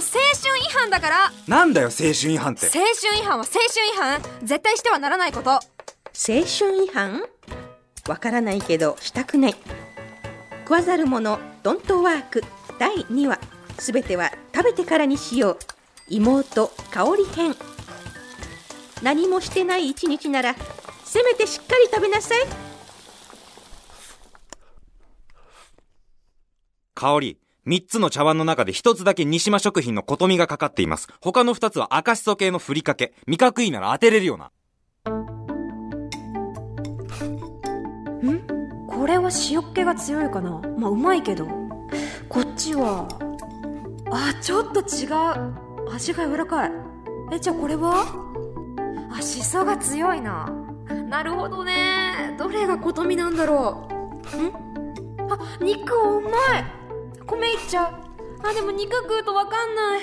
[0.00, 1.32] 青春違反だから。
[1.46, 2.66] なんだよ青春違反って。
[2.66, 4.22] 青春違反は青春違反？
[4.42, 5.50] 絶対してはならないこと。
[5.50, 5.60] 青
[6.44, 7.22] 春違反？
[8.08, 9.56] わからないけどしたくない。
[10.64, 12.42] 食わざる者ドントワーク。
[12.78, 13.38] 第2話。
[13.78, 15.58] すべては食べてからにしよう。
[16.08, 17.56] 妹香り編。
[19.02, 20.54] 何もしてない一日なら
[21.04, 22.40] せめてしっかり食べなさい。
[26.94, 31.08] 香り3つの茶碗の中で1つだけ西島食品の琴みがかかっています。
[31.20, 33.12] 他の2つは赤しそ系のふりかけ。
[33.26, 34.50] 味覚いいなら当てれるような。
[38.26, 38.46] ん？
[38.86, 40.60] これは塩っ気が強いかな？
[40.78, 41.46] まあうまいけど。
[42.28, 43.08] こっちは
[44.10, 45.92] あちょっと違う。
[45.92, 46.72] 味が柔らかい。
[47.32, 48.06] えじゃあこれは？
[49.12, 50.50] あしそが強いな。
[51.08, 52.36] なるほどね。
[52.38, 53.88] どれが琴みなんだろ
[54.34, 54.36] う？
[54.36, 55.30] ん？
[55.30, 56.32] あ肉うまい。
[57.30, 57.94] 米いっちゃう。
[58.46, 60.00] あでも肉食うとわかんない。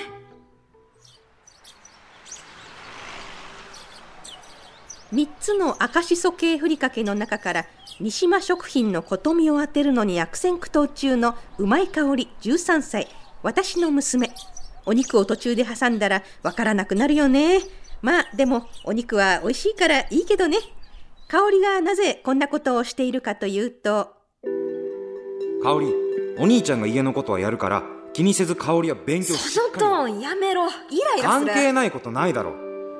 [5.12, 7.66] 3つの赤しそ系ふりかけの中から
[7.98, 13.08] 西島食品の琴みを当てるのに悪戦苦闘中のうまい香り13歳。
[13.42, 14.30] 私の娘。
[14.86, 17.60] お肉を途中で挟んだらわからなくなるよね。
[18.00, 20.58] まあでもお肉は美味しいからいいけどね。
[21.28, 24.14] 香りがなぜこんなことをしているかというと。
[25.62, 26.07] 香り。
[26.38, 30.68] お兄ちゃんが家のことはやるから気にせず香りは勉強しそのトーンやめろ。
[30.68, 32.54] イライラす関る係ないことないだろ。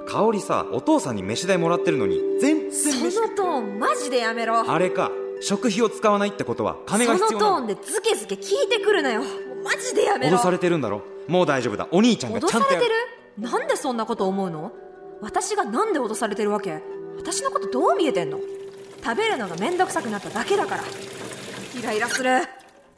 [0.07, 4.71] 香りさお父さんに飯代もらってるのに全然飯そのトーンマジでやめろ。
[4.71, 9.23] あれか食費を使わないってことは金が必要なそのトーンでズケズケ聞いてくるなよ。
[9.65, 10.37] マジでやめろ。
[10.37, 11.03] 脅されてるんだろ。
[11.29, 11.89] もう大丈夫だ。
[11.93, 12.95] お兄ちゃんが脅ちゃんとやされてる？
[13.51, 14.73] なんでそんなこと思うの？
[15.21, 16.81] 私がなんで脅されてるわけ？
[17.17, 18.41] 私のことどう見えてんの？
[19.05, 20.83] 食べるのがめんどくさくなっただけだから。
[21.79, 22.31] イライラする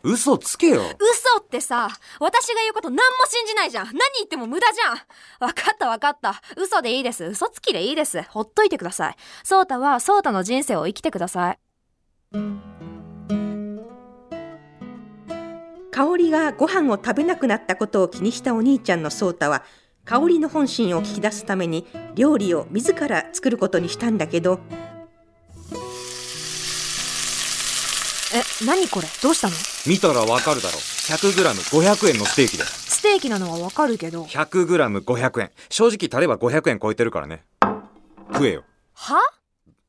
[0.03, 0.83] 嘘つけよ。
[0.83, 3.87] 嘘ってさ私が言うこと何も信じないじゃん。
[3.87, 5.47] 何言っても無駄じゃん。
[5.47, 6.41] わかったわかった。
[6.57, 7.25] 嘘でいいです。
[7.25, 8.23] 嘘つきでいいです。
[8.31, 9.17] ほっといてください。
[9.45, 11.59] ソータはソータの人生を生きてください。
[15.91, 19.65] 香りがご飯を食べなくなったことを気にしたお兄ちゃんの颯太は
[20.07, 24.61] 香りの本心を聞き出すために料理を自ら作ることにしたんだけど
[28.33, 29.09] え何これ？
[29.23, 29.55] どうしたの？
[29.87, 30.77] 見たらわかるだろ。
[30.77, 34.25] 100g500 円のステーキだよステーキなのはわかるけど。
[34.25, 35.51] 100g500 円。
[35.69, 37.45] 正直タレは500円超えてるからね。
[38.33, 38.65] 食えよ。
[38.95, 39.19] は？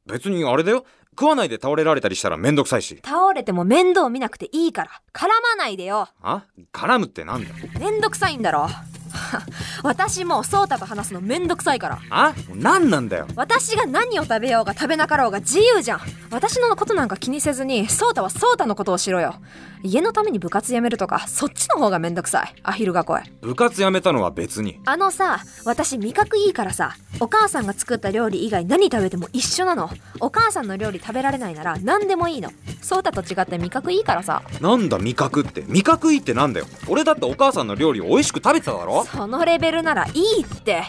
[0.08, 0.86] 別にあれだよ。
[1.12, 3.00] 食わないで倒れられたりしたらめんどくさいし。
[3.06, 5.02] 倒れても面倒見なくていいから。
[5.14, 6.08] 絡まないでよ。
[6.24, 6.46] あ？
[6.74, 7.54] 絡むってなんだ？
[7.80, 8.68] めんどくさいんだろ
[9.84, 12.00] 私もうソータと話すのめんどくさいから。
[12.10, 13.28] あ何なんだよ。
[13.36, 16.02] 私が何を食べようが食べなかろうが自由じゃん。
[16.32, 19.36] 私のことなんか気にせずにソータはソータのことをしろよ
[19.84, 22.56] 家のために部活辞めるとかそっちの方がめんどくさい。
[22.64, 24.80] アヒルが声部活やめたのは別に。
[24.86, 29.90] あのさ私味覚いいからさお母さんが作った料理以外何食べても一緒なの。
[30.20, 32.52] お母さんの料理食べられないなら何でもいいの。
[32.82, 34.44] ソータと違って味覚いいからさ。
[34.60, 35.64] なんだ味覚って。
[35.68, 36.66] 味覚いいってなんだよ。
[36.88, 39.06] 俺だってお母さんの料理を美味しく食べてただろ？
[39.06, 40.84] そのレベルならいいって。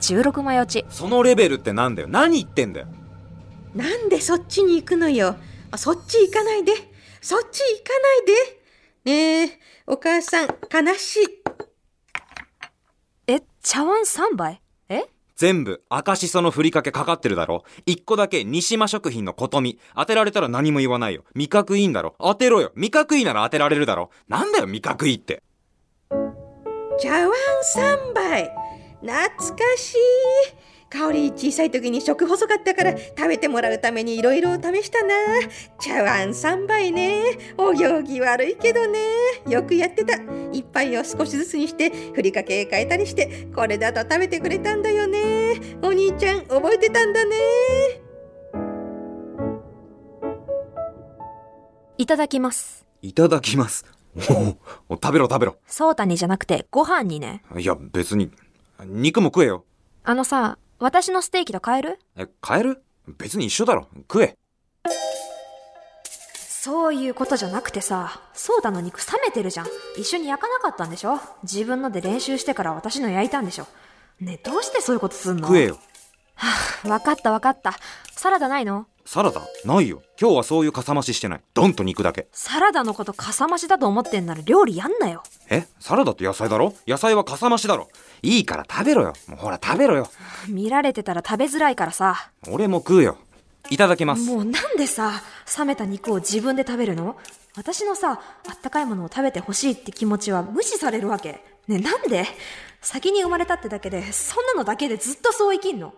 [0.00, 0.86] 16枚落ち。
[0.90, 2.08] そのレベルってなんだよ。
[2.08, 2.86] 何言ってんだよ。
[3.74, 5.36] なんでそっちに行くのよ。
[5.70, 6.72] あそっち行かないで
[7.20, 8.32] そっち行かないで。
[9.04, 11.42] ねえお母さん悲しい。
[13.26, 14.60] え茶碗3杯？
[14.88, 15.04] え？
[15.36, 17.62] 全部赤しそのふりかけかかってるだろ。
[17.86, 19.78] 一個だけ西島食品のことみ。
[19.94, 21.24] 当てられたら何も言わないよ。
[21.34, 22.16] 味覚いいんだろ。
[22.18, 22.72] 当てろよ。
[22.74, 24.10] 味覚いいなら当てられるだろ。
[24.26, 25.42] なんだよ味覚いいって。
[27.00, 27.30] 茶碗
[27.76, 28.50] 3杯。
[29.00, 29.98] 懐かしい
[30.90, 35.14] 香り小さい時に食細かったから食べてもらうためにいろいろ試したな。
[35.78, 37.22] 茶碗3杯ね。
[37.58, 38.98] お行儀悪いけどね。
[39.46, 40.14] よくやってた。
[40.50, 45.60] 一杯を少しずつにしてふりかけ変えたりしてこれだと食べてくれたんだよね。
[45.82, 47.36] お兄ちゃん覚えてたんだね。
[51.98, 52.86] いただきます。
[53.02, 53.84] いただきます。
[54.30, 55.58] おおお食べろ食べろ。
[55.66, 57.42] ソータにじゃなくてご飯にね。
[57.58, 58.30] いや別に
[58.86, 59.66] 肉も食えよ。
[60.04, 61.98] あのさ私のステーキと変える？
[62.16, 62.82] え変える？
[63.18, 63.88] 別に一緒だろ。
[64.10, 64.36] 食え。
[66.36, 69.66] そういうことじゃなくてさソータの肉冷めてるじゃん。
[69.96, 71.18] 一緒に焼かなかったんでしょ？
[71.42, 73.66] 自分ので練習してから私の焼いたんでしょ？
[74.20, 75.48] ねえどうしてそういうことすんの？
[75.48, 75.78] 食えよ。
[76.86, 77.74] わかったわかった。
[78.12, 78.86] サラダないの？
[79.10, 79.40] サラダ？
[79.64, 80.02] ないよ。
[80.20, 81.40] 今日はそういうかさ増ししてない。
[81.54, 82.28] ドンと肉だけ。
[82.30, 85.22] サラダのことかさ増しだと思ってんなら料理やんなよ。
[85.48, 85.64] え？
[85.80, 86.74] サラダって野菜だろ？
[86.86, 87.88] 野菜はかさ増しだろ。
[88.20, 89.14] いいから食べろよ。
[89.26, 90.10] もうほら食べろよ。
[90.46, 92.30] 見られてたら食べづらいからさ。
[92.50, 93.16] 俺も食うよ。
[93.70, 94.30] いただきます。
[94.30, 95.22] もうなんでさ
[95.58, 97.16] 冷めた肉を自分で食べるの？
[97.56, 101.42] 私のさあったかいものを食べてほしいって気持ちは無視されるわけ。
[101.66, 102.26] ねえなんで？
[102.82, 105.94] 先に生まれたってだけで、そんなのだけでずっとそう生きんの？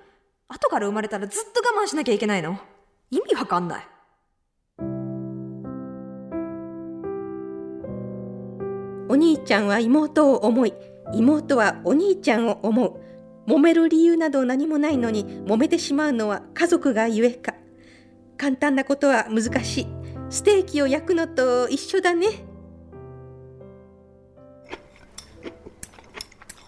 [0.46, 2.56] 後から生まれたらずっと我慢しなきゃいけないの？
[3.40, 3.86] わかんない。
[9.08, 10.74] お兄ちゃんは妹を思い
[11.14, 13.00] 妹はお兄ちゃんを思う
[13.50, 17.54] 揉める理由など何もないのに揉めてしまうのは家族がゆえか
[18.36, 19.86] 簡単なことは難しい
[20.28, 22.28] ステーキを焼くのと一緒だね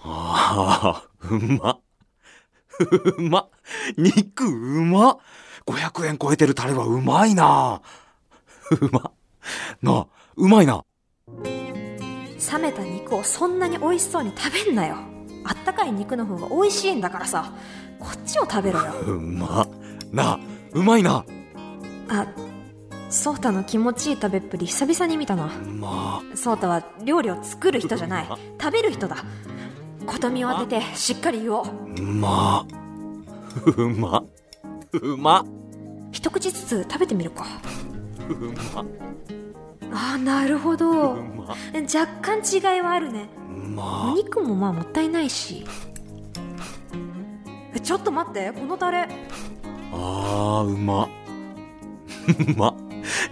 [0.03, 1.79] ああ、うま。
[3.19, 3.49] うま。
[3.97, 5.19] 肉うま。
[5.67, 7.81] 500円超えてるタレはうまいな。
[8.81, 9.11] うま。
[9.82, 10.06] なあ、
[10.37, 10.85] うまいな。
[11.44, 14.97] 冷めた肉をそんなに美味しそうに食べんなよ。
[15.44, 17.53] あったかい肉の方が美味しいんだからさ。
[17.99, 18.93] こっちを食べろよ。
[19.06, 19.67] うま。
[20.11, 20.41] なあ、
[20.73, 21.25] うまいな。
[22.08, 22.26] あ、
[23.08, 25.47] ソータの気持ちいい食べっぷり久々に見たな。
[25.47, 26.23] うま。
[26.35, 28.29] ソータは料理を作る人じゃない。
[28.61, 29.17] 食べる人だ。
[30.06, 31.67] ことみを当ててしっかり言おう。
[31.97, 32.67] うま。
[33.76, 34.25] うま。
[35.00, 35.44] うま。
[36.11, 37.47] 一口ずつ食べてみるか。
[38.29, 38.35] う
[38.75, 38.85] ま。
[39.94, 41.15] ああ、なるほど。
[41.15, 41.55] うま。
[41.75, 43.29] 若干違いはあるね。
[43.49, 44.12] うおま。
[44.17, 45.65] 肉もまあもったいないし。
[47.75, 49.09] えちょっと待って、このタレ。
[49.93, 51.05] ああ、うま。
[51.05, 51.09] う
[52.56, 52.75] ま。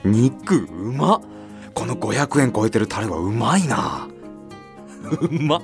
[0.04, 1.20] 肉うま。
[1.74, 4.08] この500円超えてるタレはうまいな。
[5.20, 5.60] うま。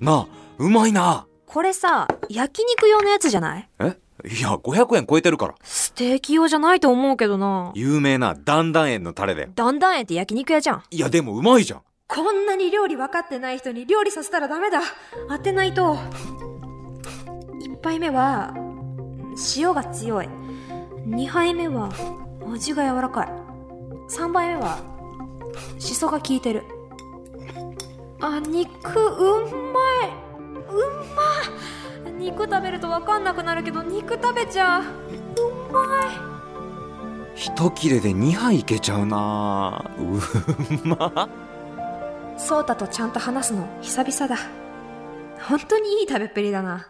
[0.00, 0.26] なあ、
[0.58, 1.26] うまいな。
[1.46, 3.68] これさ、焼肉用のやつじゃない？
[3.80, 3.98] え？
[4.24, 5.54] いや、500円超えてるから。
[5.62, 7.72] ステーキ用じゃないと思うけどな。
[7.74, 9.48] 有名なダンダン園のタレだよ。
[9.54, 10.82] だんだんえって焼肉屋じゃん。
[10.90, 11.82] いや、でもうまいじゃん。
[12.08, 14.80] こんなに料理分かってない人に料理させたらダメだ。
[15.28, 15.96] 当てないと。
[17.60, 18.52] 一杯目は、
[19.56, 20.28] 塩が強い。
[21.06, 21.88] 二杯目は、
[22.46, 23.28] 味が柔らかい。
[24.08, 24.78] 三杯目は、
[25.78, 26.64] しそが効いてる。
[28.20, 30.29] あ、肉、うんまい。
[30.70, 30.78] うん
[31.14, 34.82] ま肉食べると分かんなくなるけど、肉食べちゃう。
[34.82, 36.30] うんまい。
[37.34, 41.28] 一切れで2杯いけちゃうなうま。
[42.36, 44.40] ソータとちゃんと話すの久々だ。
[45.48, 46.86] 本当にいい食べっぷりだな。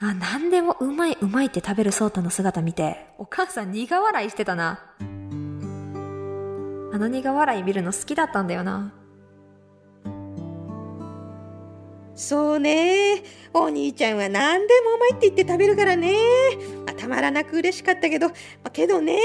[0.00, 4.80] あ、なんでもうまいうまいって食べるソータの姿見て、お母さん苦笑いしてたな。
[6.92, 8.92] あの苦笑い見るの好きだったんだよな。
[12.14, 13.22] そうね
[13.54, 16.14] お兄ちゃんは何でもうまいって言って食べるからね、
[16.86, 19.18] まあたまらなく嬉しかったけど、まあけどね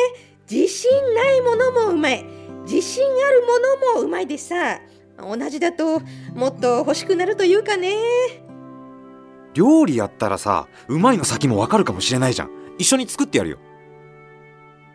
[0.49, 2.25] 自信ないものもうまい
[2.63, 3.59] 自信あるも
[3.93, 4.79] のもうまいでさ
[5.17, 6.01] 同じだと
[6.33, 7.93] もっと欲しくなるというかね
[9.53, 12.51] 料理やったらさ、うまいの先もわかるかもしれないじゃん。
[12.77, 13.57] 一緒に作ってやるよ。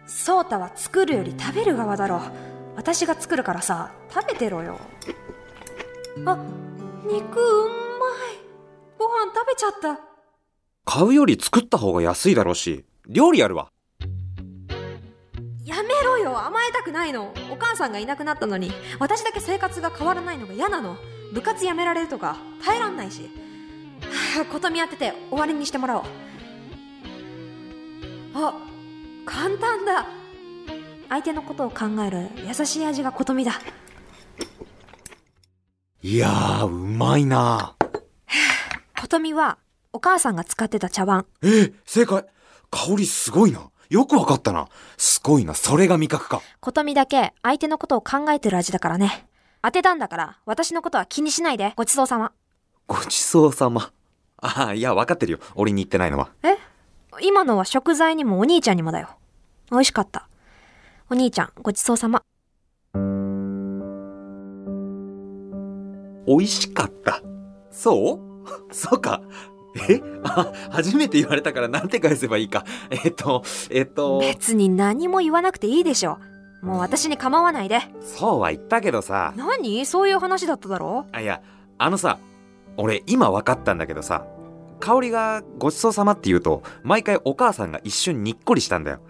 [0.07, 2.21] ソータは作るより食べる側だろ。
[2.77, 4.79] 私が作るからさ、食べてろよ。
[6.25, 6.39] あ、
[7.05, 8.39] 肉うんまい。
[8.97, 10.01] ご飯食べちゃった。
[10.85, 13.69] 買うより作った方が安いだろうし、料理やるわ。
[15.65, 16.39] やめろよ。
[16.39, 17.35] 甘えたくないの。
[17.51, 18.71] お母さんがいなくなったのに。
[19.01, 20.97] 私だけ生活が変わらないのが嫌なの。
[21.33, 23.31] 部活やめられるとか耐えらんないし。
[24.03, 26.05] はあことみ当てて終わりにしてもらおう。
[28.35, 28.55] あ
[29.27, 30.07] 簡単だ。
[31.09, 33.61] 相手のことを考える優しい味がことみだ
[36.05, 37.77] いやー、うまいな
[39.01, 39.59] ことみは
[39.93, 42.25] お母さんが使ってた茶碗え、正解
[42.73, 43.71] 香りすごいな。
[43.89, 44.67] よくわかったな。
[44.97, 45.55] すごいな。
[45.55, 46.43] それが味覚か。
[46.59, 49.29] ことみだけ相手のことを考えてる味だからね
[49.63, 52.33] 当てたんだから私のことは気にしないでごちそうさま
[52.89, 53.93] ごちそうさま。
[54.39, 55.39] ああ、いや、わかってるよ。
[55.55, 56.31] 俺に言ってないのは。
[56.43, 56.57] え？
[57.21, 59.11] 今のは食材にもお兄ちゃんにもだよ。
[59.71, 60.27] 美味しかった。
[61.11, 62.25] お兄ちゃん、ごちそうさま。
[66.27, 67.21] 美味しかった。
[67.71, 68.21] そう？
[68.75, 69.23] そうか。
[69.89, 70.01] え？
[70.25, 72.65] あ、 初めて言われたからなんて返せばいいか。
[72.91, 76.19] えっと、えっと、別に何も言わなくていいでしょ。
[76.63, 77.81] もう私に構わないで。
[78.01, 79.33] そうは言ったけどさ。
[79.37, 79.85] 何？
[79.87, 81.07] そういう話だっただろ？
[81.13, 81.41] あ、いや、
[81.79, 82.19] あのさ、
[82.77, 84.27] 俺今分かったんだけどさ、
[84.81, 89.01] 香りがごちそうさまって言うと、毎回お母さんが一瞬にっこりしたんだよ。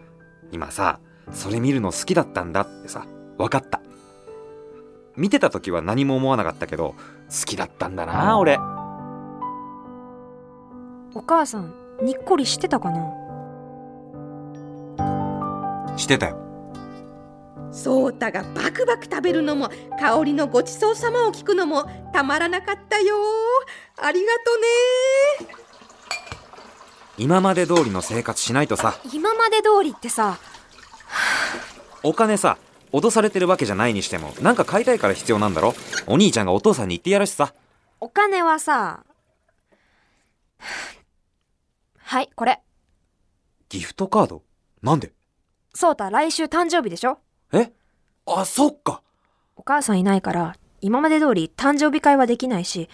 [0.50, 0.99] 今さ、
[1.33, 3.04] それ見るの好きだったんだってさ、
[3.38, 3.81] 分かった。
[5.16, 6.95] 見てた時は何も思わなかったけど、
[7.28, 8.59] 好きだったんだな、俺。
[11.14, 12.99] お母さん、にっこりしてたかな？
[15.99, 16.38] してたよ。
[17.71, 23.16] ソータがバクバク食べるのも香りのごちそうさまを聞くのもたまらなかったよ。
[23.97, 24.57] ありがと
[25.47, 25.54] ね。
[27.19, 30.38] 今まで通りの生活しないとさ、今まで通りってさ、
[32.02, 32.57] お金さ、
[32.92, 35.75] 脅されてるわけじゃないにしても、なんか買いたいから必要なんだろ？
[36.06, 37.54] お兄ちゃんがお父さんに言ってやるしさ。
[38.00, 39.04] お金はさ
[41.99, 42.61] はいこれ。
[43.68, 44.42] ギフトカード？
[44.82, 45.12] なんで？
[45.75, 47.18] そうた来週誕生日でしょ？
[47.52, 47.72] え？
[48.26, 49.02] あそっか。
[49.56, 52.88] お母さんいないから今まで通り誕生日会はできないし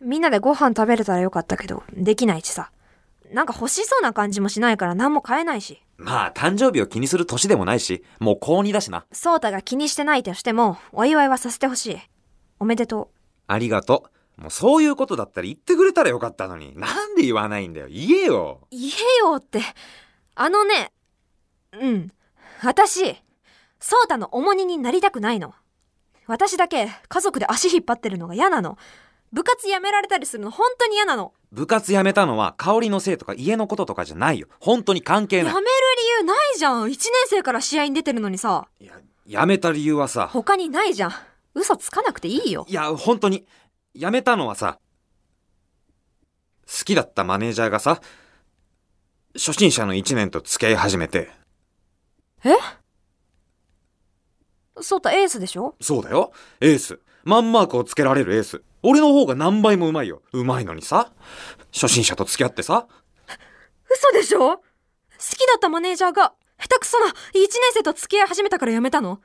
[0.00, 2.70] みんなでご飯食べれたらよかったけどできないしさ
[3.32, 5.82] なんか欲しそうな感じもしないから何も買えないし。
[5.96, 9.04] まあ誕生日を気にする年でもないしもう高2だしな。
[9.12, 11.98] ソータが気にしてないとしてもお祝いはさせてほしい。
[12.60, 13.10] おめでと
[13.46, 14.42] ありがとう。
[14.42, 16.78] もうそういうことだったら言ってくれたらよかったのに。
[16.78, 17.88] なんで言わないんだよ。
[17.88, 18.60] 言えよ。
[18.62, 19.60] う言えよって。
[20.34, 20.92] あのね
[21.72, 22.12] うん。
[22.62, 23.16] 私
[23.80, 25.54] ソータの重荷になりたくないの。
[26.26, 28.78] 私だけ家族で足引っ張ってるのが嫌なの
[29.32, 31.32] 部活やめられたりするの本当に嫌なの。
[31.52, 34.48] 部活やめたのは香りのせいとか家のこととかじゃないよ。
[34.60, 35.54] 本当に関係ない。
[35.54, 35.66] やめる
[35.98, 36.84] 理由ないじゃん。
[36.84, 38.68] 1年生から試合に出てるのにさ。
[38.78, 38.92] いや
[39.26, 40.28] やめた理由はさ。
[40.30, 41.12] 他にないじゃん。
[41.54, 42.66] 嘘つかなくていいよ。
[42.68, 43.46] いや本当に
[43.94, 44.78] やめたのはさ
[46.66, 48.00] 好きだったマネージャーがさ
[49.34, 51.30] 初心者の1年と付き合い始めて。
[52.44, 52.54] え？
[54.80, 55.74] そうたエースでしょ？
[55.80, 56.32] そうだよ。
[56.60, 56.98] エース。
[57.24, 60.22] マンマークをつけられるエース俺の方が何倍もうまいよ。
[60.32, 61.12] うまいのにさ。
[61.72, 62.86] 初心者と付き合ってさ。
[63.90, 64.56] 嘘でしょ？
[64.56, 64.62] 好
[65.18, 69.20] きだったマネージャーが下手くそな1年生と付き合い始めたからやめたの？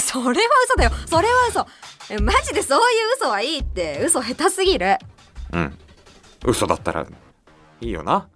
[0.00, 0.34] それは
[0.64, 0.90] 嘘だよ。
[1.06, 1.66] それは嘘。
[2.10, 4.02] えマジでそういう嘘はいいって。
[4.04, 4.96] 嘘下手すぎる。
[5.52, 5.78] うん。
[6.44, 7.06] 嘘だったら
[7.80, 8.28] いいよな。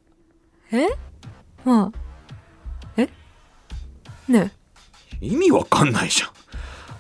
[0.70, 0.86] え？
[1.64, 1.98] まあ。
[2.96, 3.08] え？
[4.28, 4.52] ね
[5.20, 6.30] 意味わかんないじゃん。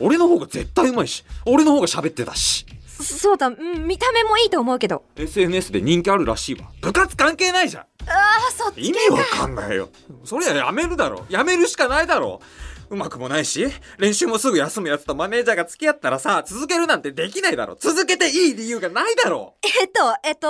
[0.00, 2.66] 俺の方が絶対うまいし俺の方が喋ってたし。
[2.68, 2.69] え
[3.02, 5.04] そうだうん見た目もいいと思うけど。
[5.16, 6.68] SNS で人気あるらしいわ。
[6.80, 7.82] 部活関係ないじゃん。
[7.82, 7.86] あ
[8.48, 9.88] あそっち意味わかんないよ。
[10.24, 11.26] そりゃやめるだろ。
[11.28, 12.40] やめるしかないだろ。
[12.90, 17.76] うまくもないし練習もすぐ休むやつとマネージャーが付き合ったらさ続けるなんてできないだろ。
[17.76, 19.54] 続けていい理由がないだろ。
[19.62, 20.48] えっとえっと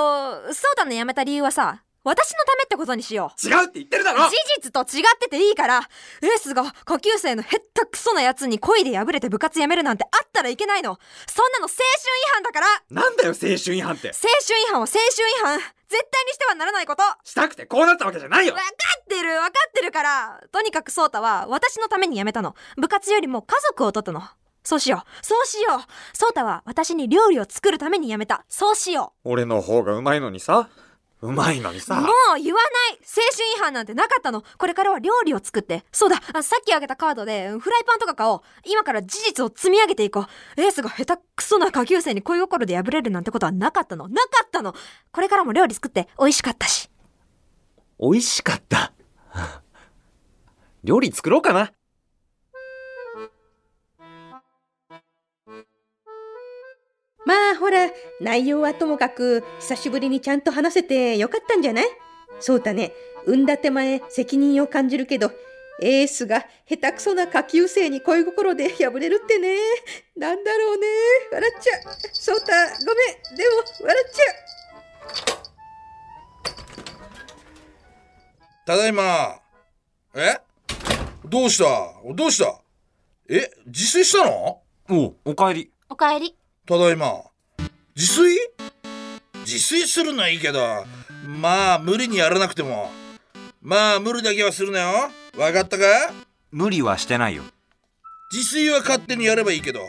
[0.54, 3.46] そうたの辞めた理由はさ私のためってことにしよう。
[3.46, 4.24] 違うって言ってるだろ！
[4.24, 4.30] 事
[4.62, 5.78] 実と違ってていいから。
[6.22, 10.98] エースが下級生のへったくそなやつに恋で敗れて部活やめるなんてあったらいけないの。
[11.28, 12.66] そんなの青春違反だから。
[12.90, 14.08] なんだよ青春違反って！
[14.08, 14.14] 青
[14.46, 17.02] 春違反は青春違反絶対にしてはならないこと。
[17.24, 18.54] したくてこうなったわけじゃないよ！
[18.54, 18.56] っ
[19.08, 20.40] てるわかってるから。
[20.52, 22.54] とにかくソータは私のために辞めたの。
[22.76, 24.22] 部活よりも家族を取ったの。
[24.62, 25.26] そうしよう。
[25.26, 26.16] そうしよう。
[26.16, 28.44] ソータは私に料理を作るために辞めた。
[28.48, 30.68] そうしよ俺の方がうまいのにさ
[31.22, 32.00] うまいのにうさ。
[32.00, 32.98] もう言わない。
[33.00, 34.42] 青春違反なんてなかったの。
[34.56, 35.84] これからは料理を作って。
[35.92, 36.20] そうだ。
[36.32, 38.40] あさっきあげたカードでフライパンとか買おう。
[38.64, 40.60] 今から事実を積み上げていこう。
[40.60, 44.08] エースが下手くそな下級生に恋心で敗れるなんてことはなかったの。
[44.08, 44.74] なかったの。
[45.12, 46.88] これからも料理作って美味しかったし。
[48.00, 48.92] 美味しかった。
[50.84, 51.72] 料理作ろうかな
[57.26, 57.88] まあほら
[58.20, 61.84] 内容はともかく久しぶりにちゃんと話せてよかったんじゃない？
[62.40, 62.92] そうだね。
[63.26, 65.30] 産んだ手前責任を感じるけど
[65.82, 69.56] エースが下手くそな下級生に恋心で 破れるってね。
[70.16, 70.86] なんだろうね。
[71.32, 71.82] 笑っちゃう。
[72.12, 72.46] そうた
[72.86, 73.36] ごめん。
[73.36, 74.34] でも笑っちゃう。
[78.66, 79.40] ただいま。
[80.14, 80.38] え？
[81.26, 81.64] どうした？
[82.14, 82.60] どうした？
[83.28, 83.50] え？
[83.66, 84.62] 自炊したの？
[84.88, 85.70] おうおかえり。
[85.88, 86.36] おかえり
[86.70, 87.24] ただいま。
[87.96, 88.38] 自炊？
[89.44, 90.84] 自炊するのはいいけど、
[91.26, 92.92] まあ無理にやらなくても。
[93.60, 95.10] まあ無理だけはするなよ。
[95.36, 95.84] わかったか？
[96.52, 97.42] 無理はしてないよ
[98.30, 99.80] 自炊は勝手にやればいいけど、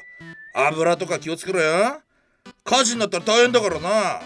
[0.56, 2.02] 油とか気をつけろよ。
[2.64, 4.22] 火事になったら大変だからな。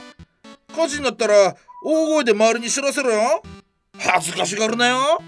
[0.73, 3.43] 火事になったら大声で周りに知らせろよ。
[3.99, 5.21] 恥ずかしがるなよ。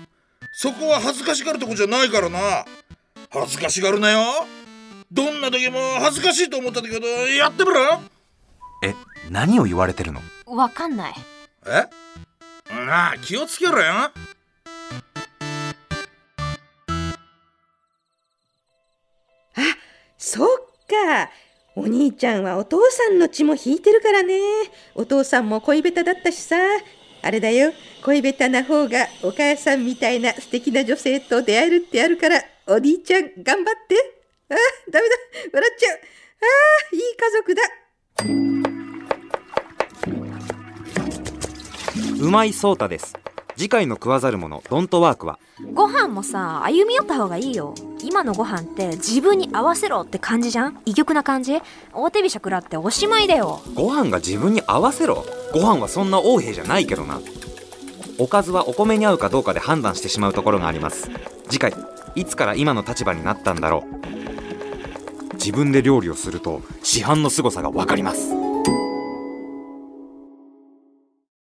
[0.54, 2.64] そこは恥ずかしがるとこじゃないからな。
[3.30, 4.48] 恥ずかしがるなよ。
[5.10, 8.02] どんな時も恥ずかしいと思った時ほどやってみろ。
[8.84, 8.94] え
[9.30, 10.22] 何を言われてるの？
[10.46, 11.14] わかんない。
[11.66, 11.86] え？
[12.86, 14.12] なあ気をつけろよ。
[20.18, 20.48] そう
[20.90, 21.30] か。
[21.76, 24.38] お兄ちゃんはお父さんの血も引いてるからね。
[24.94, 26.58] お父さんも恋下手だったしさ。
[27.22, 27.72] あれだよ。
[28.04, 34.17] 恋下手な方がお母さんみたいな素敵な女性と出会えるってあるからお兄ちゃん頑張って
[34.50, 34.58] あー
[34.92, 35.16] ダメだ。
[35.54, 35.98] 笑っちゃう。
[35.98, 37.62] あーいい家族だ。
[42.26, 43.14] うまいそうたです。
[43.58, 45.40] 次回の食わざる者ドントワークは？
[45.74, 47.74] ご飯もさ歩み寄った方がいいよ。
[48.02, 50.80] 今のご飯って自分に合わせろって感じじゃん？
[50.86, 51.60] 異曲な感じ？
[51.94, 53.62] 大手飛車食らっておしまいだよ。
[53.76, 55.26] ご飯が自分に合わせろ？
[55.54, 57.20] ご飯はそんな横兵じゃないけどな。
[58.20, 61.10] おかずはお米に合うかどうかで判断してしまうところがあります。
[61.50, 61.74] 次回
[62.16, 64.17] いつから今の立場になったんだろう？
[65.48, 68.47] 自分で料理をすると市販の凄さが分かります。